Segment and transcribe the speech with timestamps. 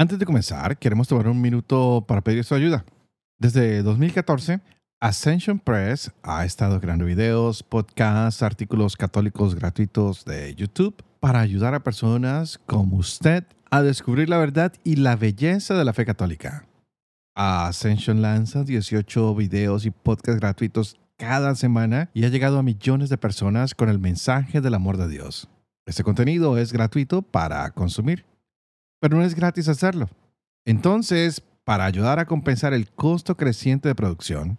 [0.00, 2.84] Antes de comenzar, queremos tomar un minuto para pedir su ayuda.
[3.36, 4.60] Desde 2014,
[5.00, 11.82] Ascension Press ha estado creando videos, podcasts, artículos católicos gratuitos de YouTube para ayudar a
[11.82, 13.42] personas como usted
[13.72, 16.64] a descubrir la verdad y la belleza de la fe católica.
[17.34, 23.18] Ascension lanza 18 videos y podcasts gratuitos cada semana y ha llegado a millones de
[23.18, 25.48] personas con el mensaje del amor de Dios.
[25.86, 28.28] Este contenido es gratuito para consumir
[29.00, 30.08] pero no es gratis hacerlo.
[30.64, 34.58] Entonces, para ayudar a compensar el costo creciente de producción,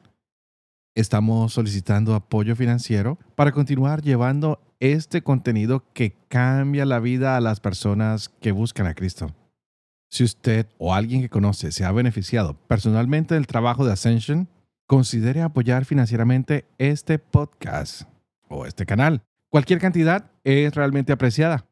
[0.96, 7.60] estamos solicitando apoyo financiero para continuar llevando este contenido que cambia la vida a las
[7.60, 9.34] personas que buscan a Cristo.
[10.10, 14.50] Si usted o alguien que conoce se ha beneficiado personalmente del trabajo de Ascension,
[14.88, 18.04] considere apoyar financieramente este podcast
[18.48, 19.22] o este canal.
[19.50, 21.69] Cualquier cantidad es realmente apreciada.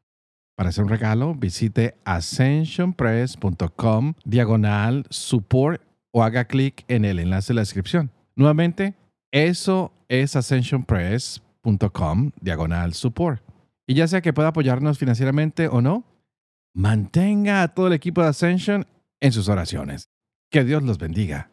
[0.58, 7.54] Para hacer un regalo, visite ascensionpress.com diagonal support o haga clic en el enlace de
[7.54, 8.10] la descripción.
[8.34, 8.96] Nuevamente,
[9.30, 13.40] eso es ascensionpress.com diagonal support.
[13.86, 16.02] Y ya sea que pueda apoyarnos financieramente o no,
[16.74, 18.84] mantenga a todo el equipo de Ascension
[19.20, 20.08] en sus oraciones.
[20.50, 21.52] Que Dios los bendiga.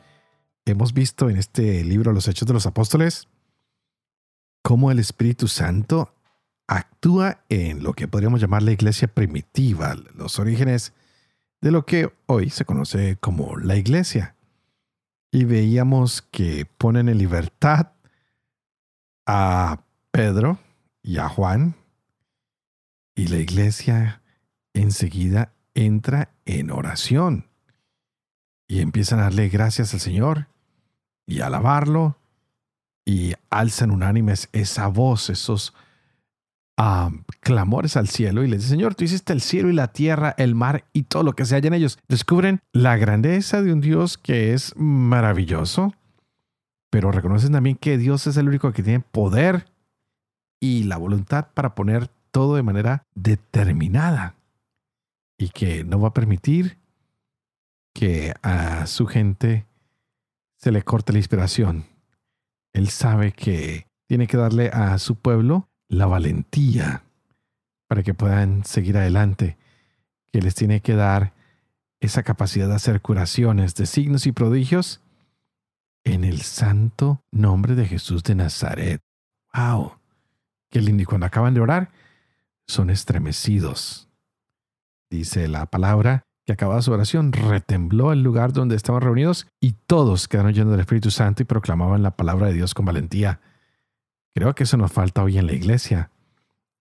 [0.65, 3.27] Hemos visto en este libro Los Hechos de los Apóstoles
[4.61, 6.13] cómo el Espíritu Santo
[6.67, 10.93] actúa en lo que podríamos llamar la iglesia primitiva, los orígenes
[11.59, 14.35] de lo que hoy se conoce como la iglesia.
[15.31, 17.93] Y veíamos que ponen en libertad
[19.25, 20.59] a Pedro
[21.01, 21.75] y a Juan
[23.15, 24.21] y la iglesia
[24.73, 27.47] enseguida entra en oración
[28.67, 30.47] y empiezan a darle gracias al Señor
[31.27, 32.17] y alabarlo
[33.05, 35.73] y alzan unánimes esa voz, esos
[37.41, 40.55] clamores al cielo y les dice, Señor, tú hiciste el cielo y la tierra, el
[40.55, 41.99] mar y todo lo que se halla en ellos.
[42.07, 45.93] Descubren la grandeza de un Dios que es maravilloso,
[46.89, 49.67] pero reconocen también que Dios es el único que tiene poder
[50.59, 54.35] y la voluntad para poner todo de manera determinada
[55.37, 56.77] y que no va a permitir
[57.93, 59.65] que a su gente
[60.61, 61.85] se le corte la inspiración.
[62.73, 67.03] Él sabe que tiene que darle a su pueblo la valentía
[67.87, 69.57] para que puedan seguir adelante,
[70.31, 71.33] que les tiene que dar
[71.99, 75.01] esa capacidad de hacer curaciones de signos y prodigios
[76.03, 79.01] en el santo nombre de Jesús de Nazaret.
[79.53, 79.95] ¡Wow!
[80.69, 81.03] Qué lindo.
[81.03, 81.91] Y cuando acaban de orar,
[82.67, 84.07] son estremecidos.
[85.09, 90.27] Dice la palabra que acababa su oración, retembló el lugar donde estaban reunidos y todos
[90.27, 93.39] quedaron llenos del Espíritu Santo y proclamaban la palabra de Dios con valentía.
[94.33, 96.09] Creo que eso nos falta hoy en la iglesia.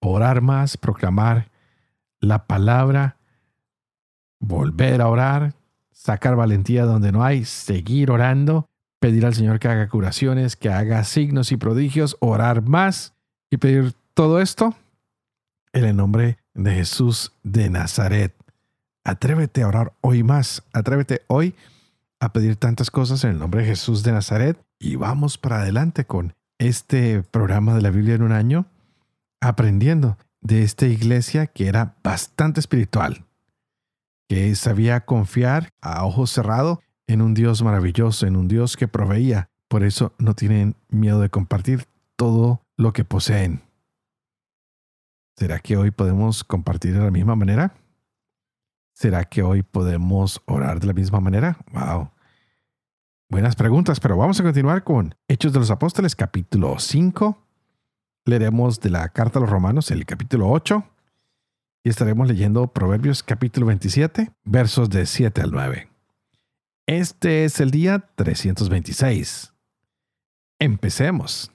[0.01, 1.51] Orar más, proclamar
[2.21, 3.17] la palabra,
[4.39, 5.55] volver a orar,
[5.91, 11.05] sacar valentía donde no hay, seguir orando, pedir al Señor que haga curaciones, que haga
[11.05, 13.15] signos y prodigios, orar más
[13.51, 14.75] y pedir todo esto
[15.73, 18.35] en el nombre de Jesús de Nazaret.
[19.05, 20.63] Atrévete a orar hoy más.
[20.73, 21.55] Atrévete hoy
[22.21, 26.05] a pedir tantas cosas en el nombre de Jesús de Nazaret y vamos para adelante
[26.05, 28.67] con este programa de la Biblia en un año,
[29.41, 33.25] aprendiendo de esta iglesia que era bastante espiritual,
[34.29, 39.51] que sabía confiar a ojos cerrados en un Dios maravilloso, en un Dios que proveía.
[39.69, 43.63] Por eso no tienen miedo de compartir todo lo que poseen.
[45.37, 47.75] ¿Será que hoy podemos compartir de la misma manera?
[49.01, 51.57] ¿Será que hoy podemos orar de la misma manera?
[51.73, 52.11] Wow.
[53.31, 57.43] Buenas preguntas, pero vamos a continuar con Hechos de los Apóstoles, capítulo 5.
[58.27, 60.85] Leeremos de la carta a los Romanos el capítulo 8
[61.83, 65.89] y estaremos leyendo Proverbios capítulo 27, versos de 7 al 9.
[66.85, 69.55] Este es el día 326.
[70.59, 71.51] Empecemos.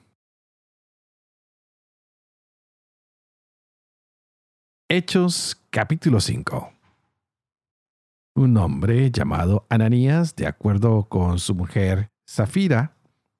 [4.88, 6.72] Hechos capítulo 5
[8.36, 12.96] un hombre llamado Ananías, de acuerdo con su mujer Zafira,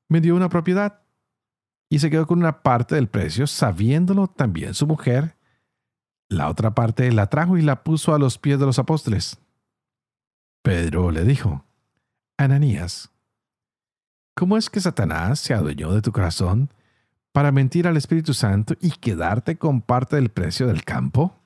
[0.09, 1.03] me dio una propiedad
[1.91, 5.37] y se quedó con una parte del precio, sabiéndolo también su mujer,
[6.29, 9.39] La otra parte la trajo y la puso a los pies de los apóstoles.
[10.63, 11.65] Pedro le dijo,
[12.37, 13.13] Ananías,
[14.35, 16.71] ¿cómo es que Satanás se adueñó de tu corazón
[17.31, 21.39] para mentir al Espíritu Santo y quedarte con parte del precio del campo?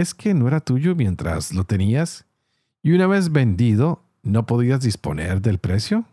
[0.00, 2.24] ¿Es que no era tuyo mientras lo tenías
[2.82, 6.06] y una vez vendido no podías disponer del precio?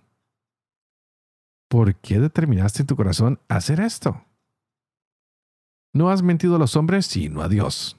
[1.70, 4.26] ¿Por qué determinaste en tu corazón hacer esto?
[5.94, 7.96] No has mentido a los hombres, sino a Dios.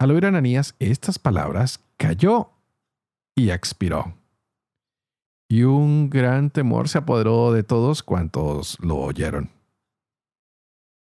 [0.00, 2.50] Al oír a Ananías estas palabras, cayó
[3.36, 4.14] y expiró.
[5.48, 9.48] Y un gran temor se apoderó de todos cuantos lo oyeron.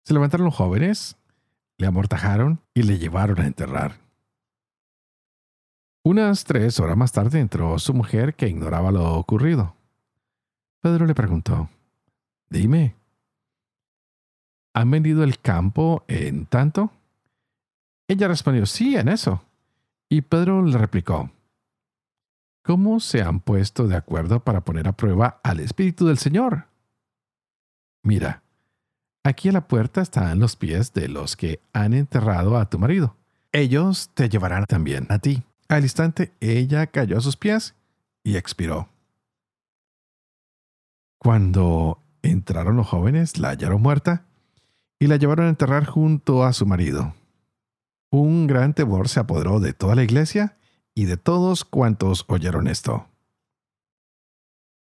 [0.06, 1.18] Se levantaron los jóvenes,
[1.78, 4.00] le amortajaron y le llevaron a enterrar.
[6.04, 9.76] Unas tres horas más tarde entró su mujer que ignoraba lo ocurrido.
[10.82, 11.70] Pedro le preguntó,
[12.50, 12.96] Dime,
[14.74, 16.92] ¿han vendido el campo en tanto?
[18.08, 19.42] Ella respondió, sí, en eso.
[20.10, 21.32] Y Pedro le replicó,
[22.62, 26.68] ¿cómo se han puesto de acuerdo para poner a prueba al Espíritu del Señor?
[28.04, 28.44] Mira,
[29.26, 33.18] aquí a la puerta están los pies de los que han enterrado a tu marido.
[33.52, 35.44] Ellos te llevarán también a ti.
[35.68, 37.74] Al instante ella cayó a sus pies
[38.24, 38.90] y expiró.
[41.18, 44.26] Cuando entraron los jóvenes, la hallaron muerta
[45.00, 47.16] y la llevaron a enterrar junto a su marido.
[48.12, 50.56] Un gran temor se apoderó de toda la iglesia
[50.94, 53.08] y de todos cuantos oyeron esto.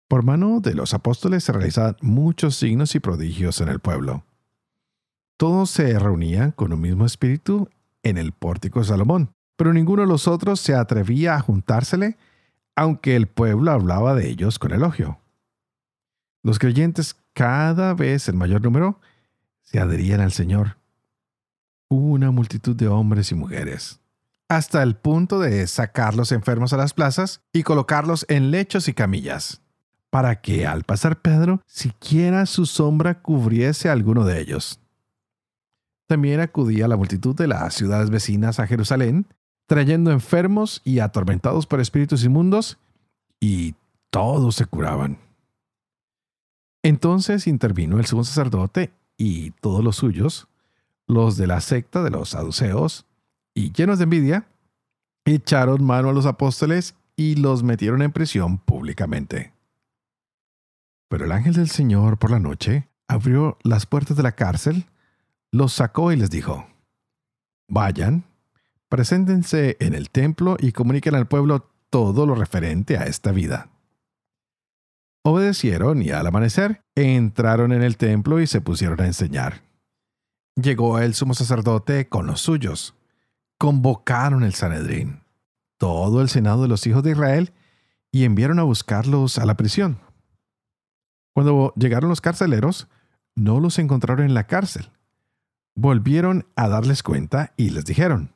[0.07, 4.23] Por mano de los apóstoles se realizaban muchos signos y prodigios en el pueblo.
[5.39, 7.69] Todos se reunían con un mismo espíritu
[8.03, 12.17] en el pórtico de Salomón, pero ninguno de los otros se atrevía a juntársele,
[12.75, 15.21] aunque el pueblo hablaba de ellos con elogio.
[16.43, 18.99] Los creyentes, cada vez en mayor número,
[19.61, 20.75] se adherían al Señor.
[21.87, 24.01] Hubo una multitud de hombres y mujeres,
[24.49, 28.93] hasta el punto de sacar los enfermos a las plazas y colocarlos en lechos y
[28.93, 29.61] camillas,
[30.09, 34.81] para que al pasar Pedro, siquiera su sombra cubriese alguno de ellos.
[36.09, 39.27] También acudía la multitud de las ciudades vecinas a Jerusalén,
[39.67, 42.79] trayendo enfermos y atormentados por espíritus inmundos,
[43.39, 43.75] y
[44.09, 45.19] todos se curaban.
[46.81, 50.47] Entonces intervino el sumo sacerdote y todos los suyos,
[51.05, 53.05] los de la secta de los saduceos,
[53.53, 54.47] y llenos de envidia,
[55.25, 59.53] echaron mano a los apóstoles y los metieron en prisión públicamente.
[61.07, 64.87] Pero el ángel del Señor por la noche abrió las puertas de la cárcel,
[65.51, 66.67] los sacó y les dijo,
[67.67, 68.25] Vayan,
[68.87, 73.69] preséntense en el templo y comuniquen al pueblo todo lo referente a esta vida.
[75.23, 79.63] Obedecieron y al amanecer entraron en el templo y se pusieron a enseñar.
[80.55, 82.95] Llegó el sumo sacerdote con los suyos.
[83.57, 85.21] Convocaron el Sanedrín,
[85.77, 87.53] todo el senado de los hijos de Israel,
[88.11, 89.99] y enviaron a buscarlos a la prisión.
[91.33, 92.87] Cuando llegaron los carceleros,
[93.35, 94.89] no los encontraron en la cárcel.
[95.81, 98.33] Volvieron a darles cuenta y les dijeron,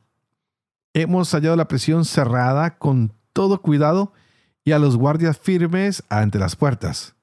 [0.93, 4.13] Hemos hallado la prisión cerrada con todo cuidado
[4.63, 7.17] y a los guardias firmes ante las puertas.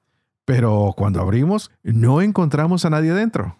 [0.45, 3.57] Pero cuando abrimos, no encontramos a nadie dentro.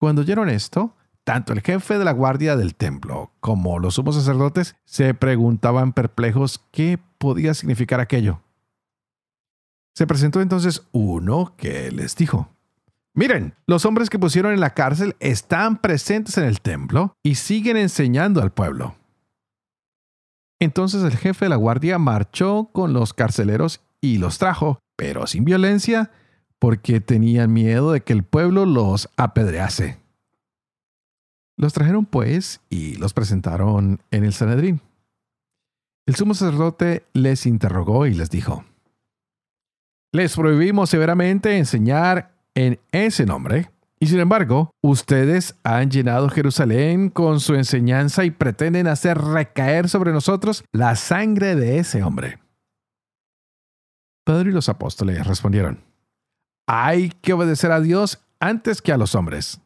[0.00, 4.74] Cuando oyeron esto, tanto el jefe de la guardia del templo como los sumos sacerdotes
[4.86, 8.40] se preguntaban perplejos qué podía significar aquello.
[9.94, 12.55] Se presentó entonces uno que les dijo,
[13.16, 17.78] Miren, los hombres que pusieron en la cárcel están presentes en el templo y siguen
[17.78, 18.94] enseñando al pueblo.
[20.60, 25.46] Entonces el jefe de la guardia marchó con los carceleros y los trajo, pero sin
[25.46, 26.10] violencia,
[26.58, 29.98] porque tenían miedo de que el pueblo los apedrease.
[31.56, 34.82] Los trajeron pues y los presentaron en el Sanedrín.
[36.04, 38.66] El sumo sacerdote les interrogó y les dijo,
[40.12, 47.40] Les prohibimos severamente enseñar en ese nombre y sin embargo, ustedes han llenado Jerusalén con
[47.40, 52.38] su enseñanza y pretenden hacer recaer sobre nosotros la sangre de ese hombre.
[54.24, 55.82] Pedro y los apóstoles respondieron,
[56.66, 59.60] hay que obedecer a Dios antes que a los hombres.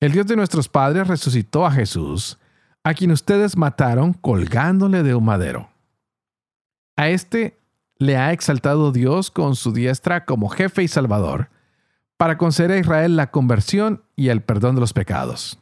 [0.00, 2.38] El Dios de nuestros padres resucitó a Jesús,
[2.84, 5.70] a quien ustedes mataron colgándole de un madero.
[6.96, 7.56] A este
[7.96, 11.48] le ha exaltado Dios con su diestra como jefe y salvador
[12.22, 15.58] para conceder a Israel la conversión y el perdón de los pecados.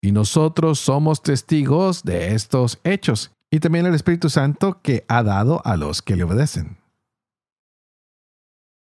[0.00, 5.60] Y nosotros somos testigos de estos hechos y también el Espíritu Santo que ha dado
[5.66, 6.78] a los que le obedecen.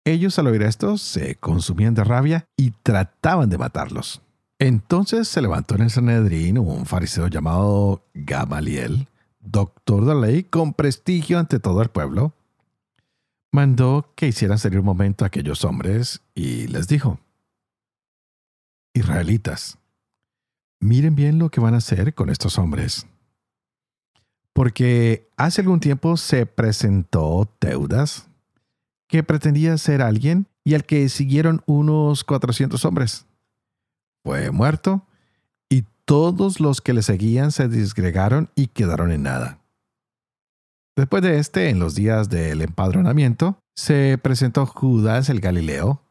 [0.04, 4.22] Ellos al oír esto se consumían de rabia y trataban de matarlos.
[4.60, 9.08] Entonces se levantó en el Sanedrín un fariseo llamado Gamaliel,
[9.40, 12.32] doctor de la ley con prestigio ante todo el pueblo.
[13.54, 17.20] Mandó que hicieran salir un momento a aquellos hombres y les dijo,
[18.92, 19.78] Israelitas,
[20.80, 23.06] miren bien lo que van a hacer con estos hombres.
[24.52, 28.26] Porque hace algún tiempo se presentó Teudas,
[29.06, 33.24] que pretendía ser alguien y al que siguieron unos 400 hombres.
[34.24, 35.06] Fue muerto
[35.68, 39.63] y todos los que le seguían se disgregaron y quedaron en nada.
[40.96, 46.02] Después de este, en los días del empadronamiento, se presentó Judas el Galileo,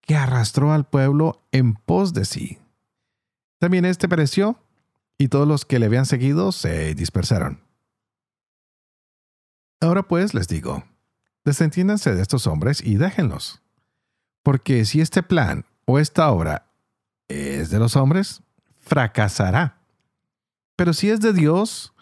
[0.00, 2.58] que arrastró al pueblo en pos de sí.
[3.58, 4.58] También este pereció,
[5.18, 7.60] y todos los que le habían seguido se dispersaron.
[9.80, 10.84] Ahora pues les digo,
[11.44, 13.62] desentiéndanse de estos hombres y déjenlos.
[14.42, 16.70] Porque si este plan o esta obra
[17.28, 18.42] es de los hombres,
[18.80, 19.78] fracasará.
[20.76, 21.92] Pero si es de Dios,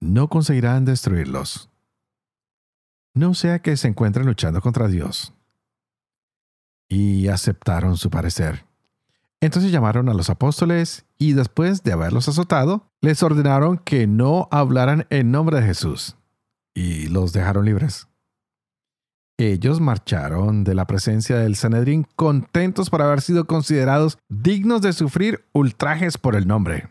[0.00, 1.70] no conseguirán destruirlos.
[3.14, 5.32] No sea que se encuentren luchando contra Dios.
[6.88, 8.66] Y aceptaron su parecer.
[9.40, 15.06] Entonces llamaron a los apóstoles y después de haberlos azotado, les ordenaron que no hablaran
[15.10, 16.16] en nombre de Jesús
[16.74, 18.08] y los dejaron libres.
[19.38, 25.44] Ellos marcharon de la presencia del Sanedrín contentos por haber sido considerados dignos de sufrir
[25.52, 26.88] ultrajes por el nombre.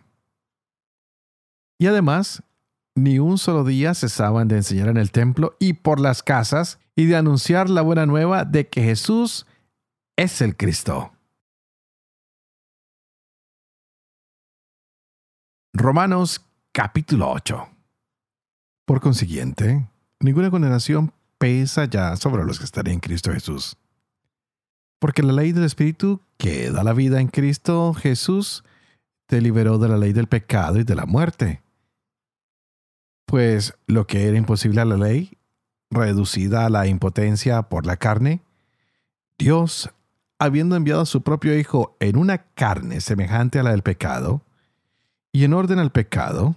[1.79, 2.43] Y además,
[2.95, 7.05] ni un solo día cesaban de enseñar en el templo y por las casas y
[7.05, 9.45] de anunciar la buena nueva de que Jesús
[10.17, 11.11] es el Cristo.
[15.73, 17.75] Romanos capítulo 8
[18.85, 23.77] por consiguiente, ninguna condenación pesa ya sobre los que están en Cristo Jesús.
[24.99, 28.63] Porque la ley del Espíritu que da la vida en Cristo Jesús
[29.27, 31.63] te liberó de la ley del pecado y de la muerte.
[33.25, 35.37] Pues lo que era imposible a la ley,
[35.89, 38.41] reducida a la impotencia por la carne,
[39.37, 39.89] Dios,
[40.39, 44.41] habiendo enviado a su propio Hijo en una carne semejante a la del pecado,
[45.31, 46.55] y en orden al pecado,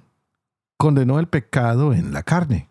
[0.76, 2.68] condenó el pecado en la carne,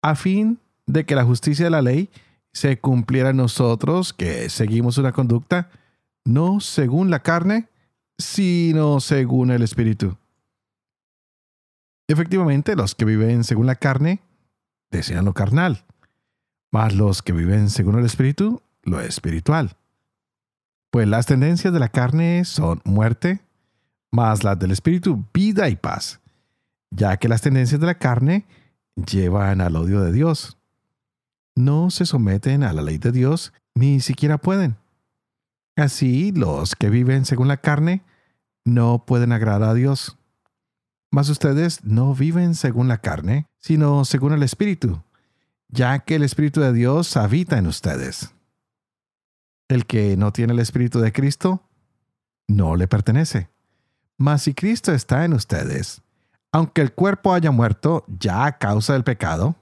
[0.00, 2.10] a fin de que la justicia de la ley
[2.52, 5.70] se cumpliera nosotros que seguimos una conducta
[6.24, 7.68] no según la carne,
[8.18, 10.16] sino según el Espíritu.
[12.12, 14.20] Efectivamente, los que viven según la carne
[14.90, 15.84] desean lo carnal,
[16.70, 19.76] mas los que viven según el Espíritu, lo espiritual.
[20.90, 23.40] Pues las tendencias de la carne son muerte,
[24.10, 26.22] mas las del Espíritu vida y paz
[26.94, 28.44] ya que las tendencias de la carne
[28.94, 30.58] llevan al odio de Dios.
[31.54, 34.76] No se someten a la ley de Dios, ni siquiera pueden.
[35.76, 38.02] Así, los que viven según la carne
[38.64, 40.18] no pueden agradar a Dios.
[41.12, 45.02] Mas ustedes no viven según la carne, sino según el Espíritu,
[45.68, 48.34] ya que el Espíritu de Dios habita en ustedes.
[49.68, 51.62] El que no tiene el Espíritu de Cristo,
[52.48, 53.50] no le pertenece.
[54.16, 56.00] Mas si Cristo está en ustedes,
[56.50, 59.56] aunque el cuerpo haya muerto ya a causa del pecado,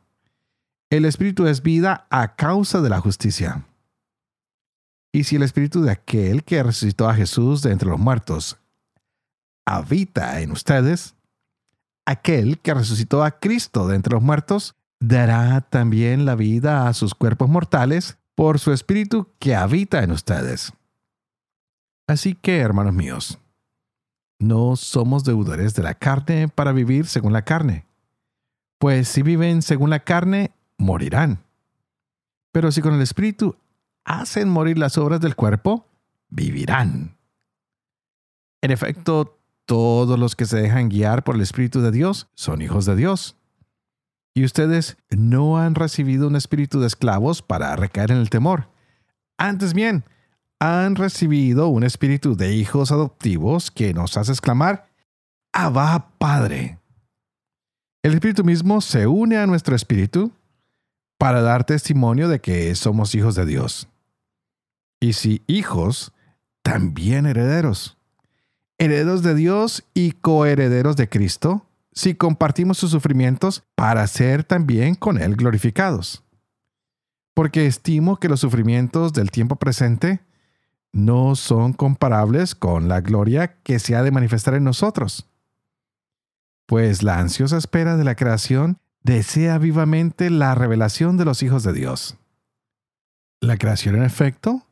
[0.89, 3.65] el espíritu es vida a causa de la justicia.
[5.13, 8.59] Y si el espíritu de aquel que resucitó a Jesús de entre los muertos
[9.65, 11.15] habita en ustedes,
[12.07, 17.15] aquel que resucitó a Cristo de entre los muertos dará también la vida a sus
[17.15, 20.73] cuerpos mortales por su espíritu que habita en ustedes.
[22.07, 23.39] Así que, hermanos míos,
[24.39, 27.87] no somos deudores de la carne para vivir según la carne.
[28.79, 31.45] Pues si viven según la carne, morirán.
[32.53, 33.57] Pero si con el Espíritu
[34.05, 35.87] hacen morir las obras del cuerpo,
[36.31, 37.17] vivirán.
[38.63, 39.40] En efecto,
[39.71, 43.37] todos los que se dejan guiar por el Espíritu de Dios son hijos de Dios.
[44.35, 48.69] Y ustedes no han recibido un espíritu de esclavos para recaer en el temor.
[49.39, 50.03] Antes bien,
[50.59, 54.89] han recibido un espíritu de hijos adoptivos que nos hace exclamar,
[55.53, 56.81] Abba Padre.
[58.03, 60.33] El espíritu mismo se une a nuestro espíritu
[61.17, 63.89] para dar testimonio de que somos hijos de Dios.
[64.99, 66.13] Y si hijos,
[66.65, 68.00] también herederos.
[68.81, 75.21] Herederos de Dios y coherederos de Cristo, si compartimos sus sufrimientos para ser también con
[75.21, 76.25] Él glorificados.
[77.35, 80.21] Porque estimo que los sufrimientos del tiempo presente
[80.93, 85.29] no son comparables con la gloria que se ha de manifestar en nosotros.
[86.65, 91.75] Pues la ansiosa espera de la creación desea vivamente la revelación de los hijos de
[91.75, 92.17] Dios.
[93.43, 94.67] La creación, en efecto,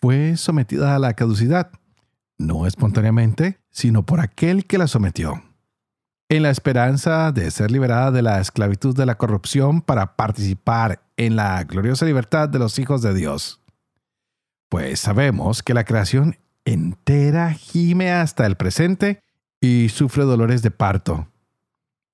[0.00, 1.72] fue sometida a la caducidad,
[2.40, 5.42] no espontáneamente, sino por aquel que la sometió,
[6.28, 11.36] en la esperanza de ser liberada de la esclavitud de la corrupción para participar en
[11.36, 13.60] la gloriosa libertad de los hijos de Dios.
[14.68, 19.22] Pues sabemos que la creación entera gime hasta el presente
[19.60, 21.28] y sufre dolores de parto.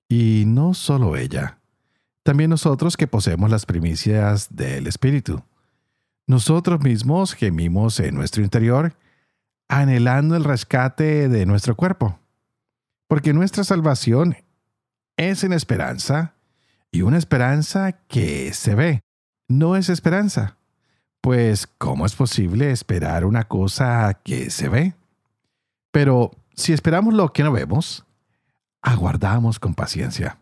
[0.09, 1.59] Y no solo ella,
[2.23, 5.43] también nosotros que poseemos las primicias del Espíritu.
[6.25, 8.95] Nosotros mismos gemimos en nuestro interior,
[9.67, 12.19] anhelando el rescate de nuestro cuerpo,
[13.07, 14.37] porque nuestra salvación
[15.17, 16.33] es en esperanza,
[16.91, 19.01] y una esperanza que se ve,
[19.47, 20.57] no es esperanza.
[21.21, 24.95] Pues, ¿cómo es posible esperar una cosa que se ve?
[25.91, 28.05] Pero si esperamos lo que no vemos,
[28.81, 30.39] aguardamos con paciencia.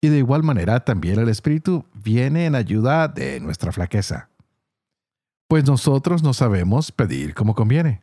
[0.00, 4.30] Y de igual manera también el Espíritu viene en ayuda de nuestra flaqueza.
[5.48, 8.02] Pues nosotros no sabemos pedir como conviene.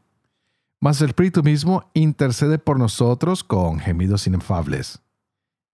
[0.80, 5.02] Mas el Espíritu mismo intercede por nosotros con gemidos inefables.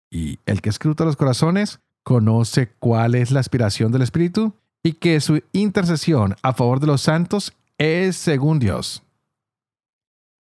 [0.10, 5.20] Y el que escruta los corazones conoce cuál es la aspiración del Espíritu y que
[5.22, 9.04] su intercesión a favor de los santos es según Dios.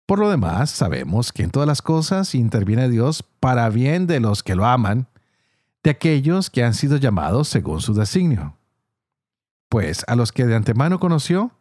[0.05, 4.43] Por lo demás, sabemos que en todas las cosas interviene Dios para bien de los
[4.43, 5.07] que lo aman,
[5.81, 8.57] de aquellos que han sido llamados según su designio.
[9.69, 11.51] Pues a los que de antemano conoció,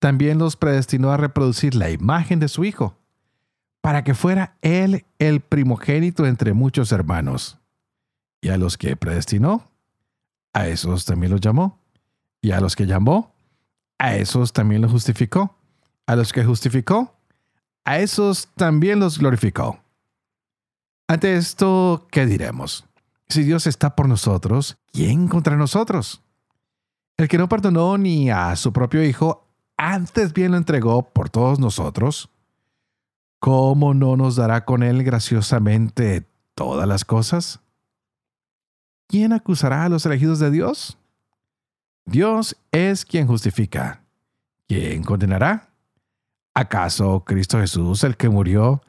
[0.00, 2.96] también los predestinó a reproducir la imagen de su Hijo,
[3.80, 7.58] para que fuera Él el primogénito entre muchos hermanos.
[8.40, 9.70] Y a los que predestinó,
[10.52, 11.78] a esos también los llamó.
[12.42, 13.34] Y a los que llamó,
[13.98, 15.56] a esos también los justificó.
[16.06, 17.14] A los que justificó,
[17.84, 19.78] a esos también los glorificó.
[21.06, 22.86] Ante esto, ¿qué diremos?
[23.28, 26.22] Si Dios está por nosotros, ¿quién contra nosotros?
[27.16, 29.49] El que no perdonó ni a su propio Hijo,
[29.80, 32.28] antes bien lo entregó por todos nosotros,
[33.38, 37.60] ¿cómo no nos dará con él graciosamente todas las cosas?
[39.08, 40.98] ¿Quién acusará a los elegidos de Dios?
[42.04, 44.04] Dios es quien justifica.
[44.68, 45.70] ¿Quién condenará?
[46.52, 48.82] ¿Acaso Cristo Jesús, el que murió,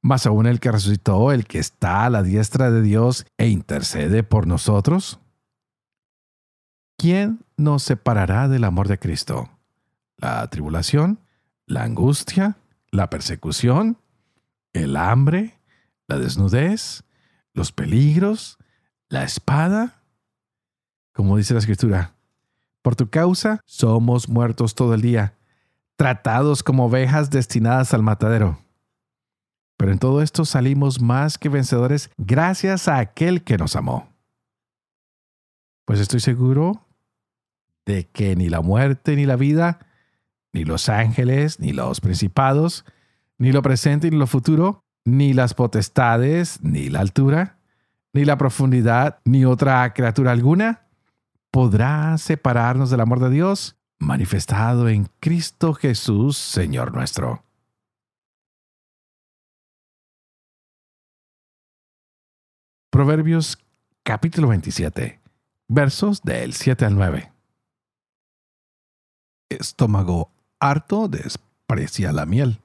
[0.00, 4.22] más aún el que resucitó, el que está a la diestra de Dios e intercede
[4.22, 5.18] por nosotros?
[6.96, 9.50] ¿Quién nos separará del amor de Cristo?
[10.16, 11.20] ¿La tribulación?
[11.66, 12.56] ¿La angustia?
[12.90, 13.98] ¿La persecución?
[14.72, 15.60] ¿El hambre?
[16.06, 17.04] ¿La desnudez?
[17.52, 18.58] ¿Los peligros?
[19.08, 20.02] ¿La espada?
[21.12, 22.14] Como dice la Escritura,
[22.82, 25.36] por tu causa somos muertos todo el día
[25.96, 28.58] tratados como ovejas destinadas al matadero.
[29.76, 34.08] Pero en todo esto salimos más que vencedores gracias a aquel que nos amó.
[35.84, 36.86] Pues estoy seguro
[37.84, 39.85] de que ni la muerte ni la vida,
[40.56, 42.86] ni los ángeles, ni los principados,
[43.36, 47.58] ni lo presente ni lo futuro, ni las potestades, ni la altura,
[48.14, 50.86] ni la profundidad, ni otra criatura alguna,
[51.50, 57.44] podrá separarnos del amor de Dios manifestado en Cristo Jesús, Señor nuestro.
[62.90, 63.58] Proverbios
[64.02, 65.20] capítulo 27,
[65.68, 67.32] versos del 7 al 9.
[69.50, 72.60] Estómago harto desprecia la miel.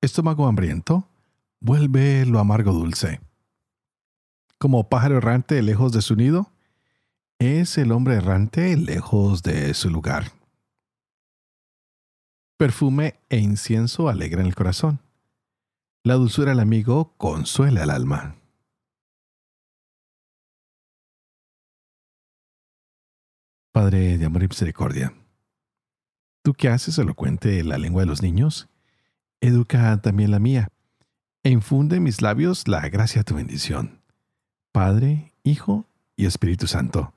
[0.00, 1.08] Estómago hambriento
[1.60, 3.20] vuelve lo amargo dulce.
[4.58, 6.50] Como pájaro errante lejos de su nido,
[7.38, 10.32] es el hombre errante lejos de su lugar.
[12.56, 15.00] Perfume e incienso alegran el corazón.
[16.04, 18.36] La dulzura del amigo consuela al alma.
[23.72, 25.12] Padre de amor y misericordia,
[26.44, 28.68] tú que haces elocuente la lengua de los niños,
[29.40, 30.68] educa también la mía,
[31.42, 34.02] e infunde en mis labios la gracia de tu bendición.
[34.70, 37.14] Padre, Hijo y Espíritu Santo.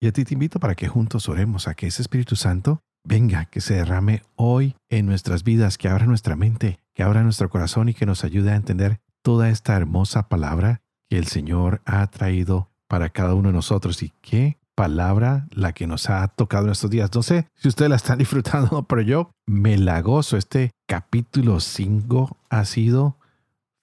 [0.00, 3.44] Y a ti te invito para que juntos oremos a que ese Espíritu Santo venga,
[3.44, 7.88] que se derrame hoy en nuestras vidas, que abra nuestra mente, que abra nuestro corazón
[7.88, 12.72] y que nos ayude a entender toda esta hermosa palabra que el Señor ha traído
[12.88, 16.90] para cada uno de nosotros y qué palabra la que nos ha tocado en estos
[16.90, 17.10] días.
[17.14, 20.36] No sé si ustedes la están disfrutando, pero yo me la gozo.
[20.36, 23.16] Este capítulo 5 ha sido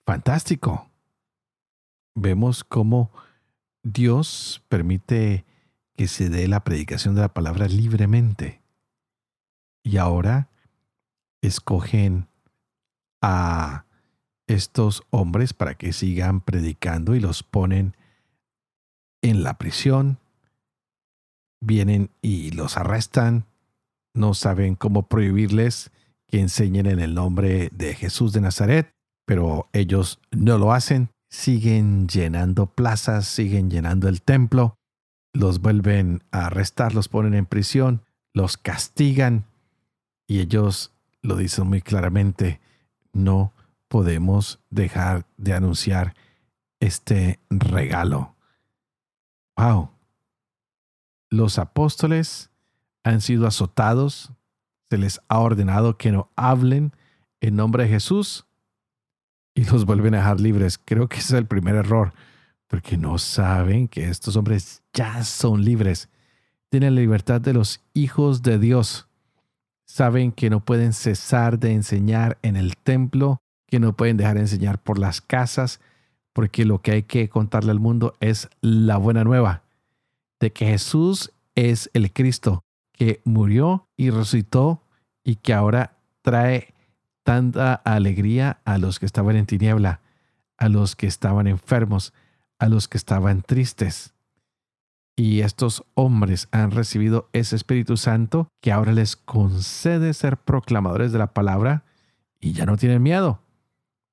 [0.06, 0.89] fantástico.
[2.15, 3.12] Vemos cómo
[3.84, 5.45] Dios permite
[5.95, 8.62] que se dé la predicación de la palabra libremente
[9.84, 10.49] y ahora
[11.41, 12.28] escogen
[13.21, 13.86] a
[14.47, 17.95] estos hombres para que sigan predicando y los ponen
[19.21, 20.19] en la prisión.
[21.61, 23.45] Vienen y los arrestan.
[24.13, 25.91] No saben cómo prohibirles
[26.27, 28.93] que enseñen en el nombre de Jesús de Nazaret,
[29.25, 31.09] pero ellos no lo hacen.
[31.29, 34.77] Siguen llenando plazas, siguen llenando el templo,
[35.33, 39.45] los vuelven a arrestar, los ponen en prisión, los castigan
[40.27, 40.91] y ellos
[41.21, 42.59] lo dicen muy claramente,
[43.13, 43.53] no
[43.87, 46.15] podemos dejar de anunciar
[46.79, 48.35] este regalo.
[49.57, 49.89] Wow.
[51.29, 52.49] Los apóstoles
[53.03, 54.31] han sido azotados,
[54.89, 56.91] se les ha ordenado que no hablen
[57.39, 58.47] en nombre de Jesús
[59.53, 60.79] y los vuelven a dejar libres.
[60.83, 62.13] Creo que ese es el primer error,
[62.67, 66.09] porque no saben que estos hombres ya son libres.
[66.69, 69.07] Tienen la libertad de los hijos de Dios.
[69.85, 74.41] Saben que no pueden cesar de enseñar en el templo, que no pueden dejar de
[74.41, 75.79] enseñar por las casas,
[76.33, 79.63] porque lo que hay que contarle al mundo es la buena nueva
[80.39, 84.84] de que Jesús es el Cristo, que murió y resucitó
[85.23, 86.73] y que ahora trae
[87.23, 90.02] tanta alegría a los que estaban en tiniebla,
[90.58, 92.13] a los que estaban enfermos,
[92.58, 94.13] a los que estaban tristes.
[95.15, 101.19] Y estos hombres han recibido ese Espíritu Santo que ahora les concede ser proclamadores de
[101.19, 101.84] la palabra
[102.39, 103.41] y ya no tienen miedo,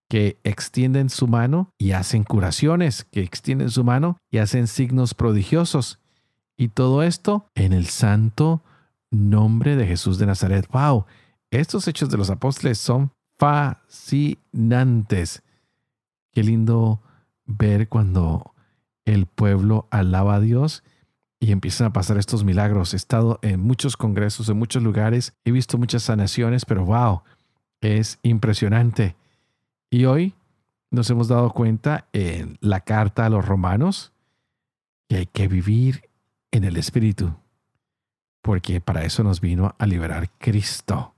[0.08, 6.00] que extienden su mano y hacen curaciones, que extienden su mano y hacen signos prodigiosos.
[6.56, 8.62] Y todo esto en el santo
[9.10, 10.66] nombre de Jesús de Nazaret.
[10.70, 11.06] ¡Wow!
[11.50, 15.42] Estos hechos de los apóstoles son fascinantes.
[16.32, 17.02] Qué lindo
[17.44, 18.54] ver cuando
[19.04, 20.82] el pueblo alaba a Dios
[21.38, 22.94] y empiezan a pasar estos milagros.
[22.94, 27.22] He estado en muchos congresos, en muchos lugares, he visto muchas sanaciones, pero wow,
[27.80, 29.14] es impresionante.
[29.90, 30.34] Y hoy
[30.90, 34.12] nos hemos dado cuenta en la carta a los romanos
[35.08, 36.08] que hay que vivir
[36.50, 37.34] en el Espíritu
[38.46, 41.16] porque para eso nos vino a liberar Cristo.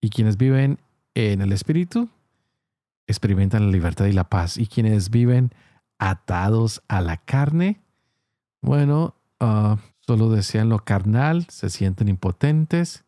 [0.00, 0.78] Y quienes viven
[1.16, 2.10] en el Espíritu
[3.08, 4.56] experimentan la libertad y la paz.
[4.56, 5.50] Y quienes viven
[5.98, 7.80] atados a la carne,
[8.62, 13.02] bueno, ah, solo desean lo carnal, se sienten impotentes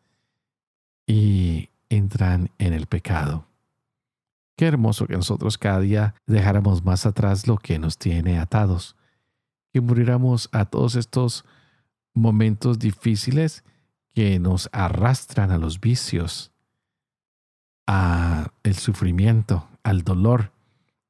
[1.05, 3.45] y entran en el pecado.
[4.57, 8.97] Qué hermoso que nosotros cada día dejáramos más atrás lo que nos tiene atados,
[9.77, 11.45] que muriéramos a todos estos
[12.15, 13.63] momentos difíciles
[14.15, 16.51] que nos arrastran a los vicios,
[17.85, 20.51] a el sufrimiento, al dolor.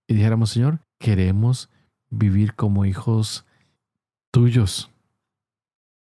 [0.06, 1.70] Y dijéramos, Señor, queremos
[2.10, 3.46] vivir como hijos
[4.32, 4.92] tuyos.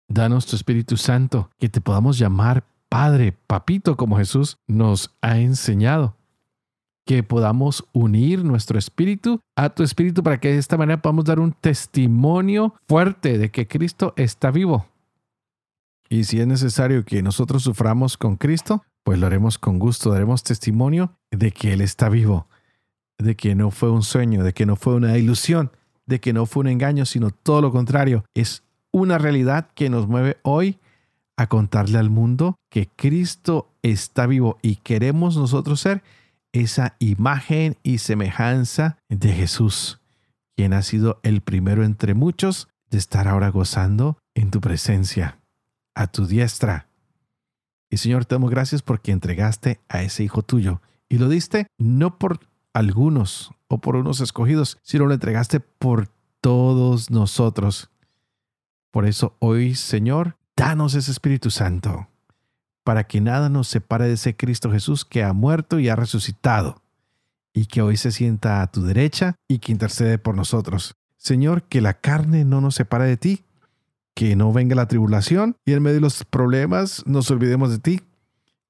[0.09, 6.17] Danos tu Espíritu Santo, que te podamos llamar Padre, Papito, como Jesús nos ha enseñado.
[7.11, 11.41] Que podamos unir nuestro espíritu a tu espíritu para que de esta manera podamos dar
[11.41, 14.87] un testimonio fuerte de que Cristo está vivo.
[16.09, 20.45] Y si es necesario que nosotros suframos con Cristo, pues lo haremos con gusto, daremos
[20.45, 22.47] testimonio de que Él está vivo,
[23.19, 25.73] de que no fue un sueño, de que no fue una ilusión,
[26.07, 28.25] de que no fue un engaño, sino todo lo contrario.
[28.35, 30.79] Es una realidad que nos mueve hoy
[31.37, 36.05] a contarle al mundo que Cristo está vivo y queremos nosotros ser
[36.53, 40.01] esa imagen y semejanza de Jesús,
[40.57, 45.39] quien ha sido el primero entre muchos de estar ahora gozando en tu presencia
[45.95, 46.89] a tu diestra.
[47.91, 52.19] Y Señor, te damos gracias porque entregaste a ese hijo tuyo y lo diste no
[52.19, 52.41] por
[52.73, 56.09] algunos o por unos escogidos, sino lo entregaste por
[56.41, 57.91] todos nosotros.
[58.93, 62.09] Por eso hoy, Señor, danos ese Espíritu Santo,
[62.85, 66.83] para que nada nos separe de ese Cristo Jesús que ha muerto y ha resucitado,
[67.53, 70.95] y que hoy se sienta a tu derecha y que intercede por nosotros.
[71.17, 73.45] Señor, que la carne no nos separe de ti,
[74.15, 78.01] que no venga la tribulación y en medio de los problemas nos olvidemos de ti.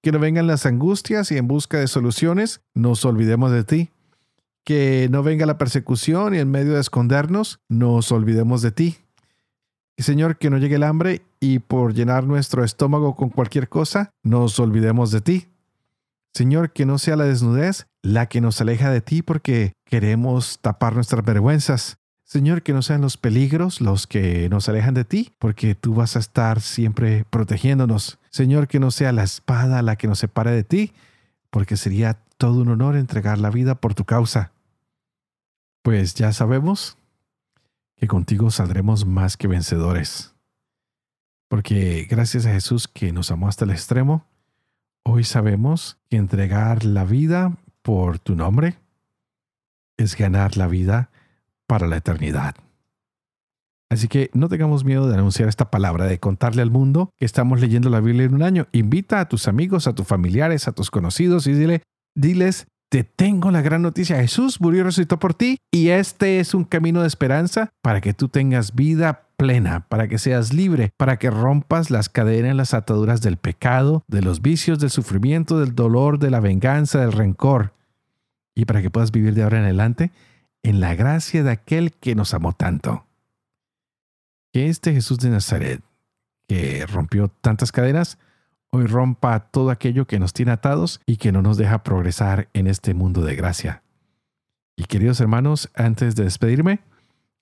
[0.03, 3.91] Que no vengan las angustias y en busca de soluciones nos olvidemos de ti.
[4.65, 8.99] Que no venga la persecución y en medio de escondernos nos olvidemos de ti.
[10.03, 14.59] Señor, que no llegue el hambre y por llenar nuestro estómago con cualquier cosa nos
[14.59, 15.49] olvidemos de ti.
[16.33, 20.95] Señor, que no sea la desnudez la que nos aleja de ti porque queremos tapar
[20.95, 21.99] nuestras vergüenzas.
[22.25, 26.15] Señor, que no sean los peligros los que nos alejan de ti, porque tú vas
[26.15, 28.21] a estar siempre protegiéndonos.
[28.31, 30.93] Señor, que no sea la espada la que nos separe de ti,
[31.51, 34.53] porque sería todo un honor entregar la vida por tu causa.
[35.83, 36.97] Pues ya sabemos
[38.01, 40.35] que contigo saldremos más que vencedores.
[41.49, 44.25] Porque gracias a Jesús que nos amó hasta el extremo,
[45.05, 48.79] hoy sabemos que entregar la vida por tu nombre
[49.99, 51.11] es ganar la vida
[51.67, 52.55] para la eternidad.
[53.91, 57.61] Así que no tengamos miedo de anunciar esta palabra, de contarle al mundo que estamos
[57.61, 58.67] leyendo la Biblia en un año.
[58.73, 61.83] Invita a tus amigos, a tus familiares, a tus conocidos y dile,
[62.15, 64.17] diles, te tengo la gran noticia.
[64.17, 68.13] Jesús murió y resucitó por ti y este es un camino de esperanza para que
[68.13, 73.23] tú tengas vida plena, para que seas libre, para que rompas las cadenas, las ataduras
[73.23, 77.73] del pecado, de los vicios, del sufrimiento, del dolor, de la venganza, del rencor
[78.57, 80.11] y para que puedas vivir de ahora en adelante
[80.65, 83.07] en la gracia de aquel que nos amó tanto
[84.53, 85.81] que este Jesús de Nazaret,
[86.49, 88.19] que rompió tantas cadenas,
[88.71, 92.67] hoy rompa todo aquello que nos tiene atados y que no nos deja progresar en
[92.67, 93.83] este mundo de gracia.
[94.77, 96.81] Y queridos hermanos, antes de despedirme,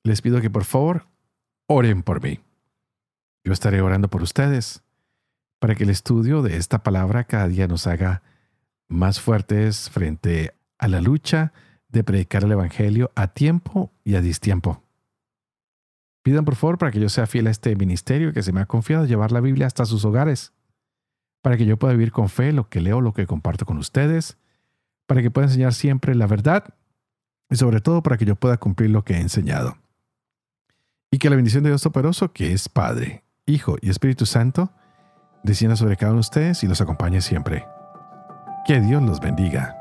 [0.02, 1.06] les pido que por favor
[1.66, 2.40] oren por mí.
[3.44, 4.82] Yo estaré orando por ustedes
[5.60, 8.22] para que el estudio de esta palabra cada día nos haga
[8.88, 11.52] más fuertes frente a la lucha
[11.88, 14.82] de predicar el Evangelio a tiempo y a distiempo.
[16.22, 18.66] Pidan por favor para que yo sea fiel a este ministerio que se me ha
[18.66, 20.52] confiado llevar la Biblia hasta sus hogares,
[21.42, 24.38] para que yo pueda vivir con fe lo que leo, lo que comparto con ustedes,
[25.06, 26.74] para que pueda enseñar siempre la verdad
[27.50, 29.78] y sobre todo para que yo pueda cumplir lo que he enseñado.
[31.10, 34.70] Y que la bendición de Dios Todopoderoso, que es Padre, Hijo y Espíritu Santo,
[35.42, 37.64] descienda sobre cada uno de ustedes y los acompañe siempre.
[38.66, 39.77] Que Dios los bendiga.